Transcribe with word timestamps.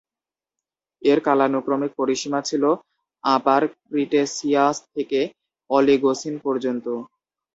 এর 1.01 1.19
কালানুক্রমিক 1.25 1.91
পরিসীমা 1.99 2.39
ছিল 2.49 2.63
আপার 3.23 3.61
ক্রিটেসিয়াস 3.83 4.77
থেকে 4.93 5.19
অলিগোসিন 5.69 6.35
পর্যন্ত। 6.45 6.85